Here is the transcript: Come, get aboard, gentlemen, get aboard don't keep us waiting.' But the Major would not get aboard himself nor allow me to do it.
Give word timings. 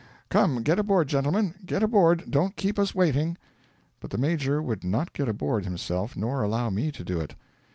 Come, 0.29 0.63
get 0.63 0.79
aboard, 0.79 1.09
gentlemen, 1.09 1.53
get 1.63 1.83
aboard 1.83 2.23
don't 2.31 2.55
keep 2.55 2.79
us 2.79 2.95
waiting.' 2.95 3.37
But 3.99 4.09
the 4.09 4.17
Major 4.17 4.59
would 4.59 4.83
not 4.83 5.13
get 5.13 5.29
aboard 5.29 5.63
himself 5.63 6.17
nor 6.17 6.41
allow 6.41 6.71
me 6.71 6.91
to 6.91 7.03
do 7.03 7.19
it. 7.19 7.35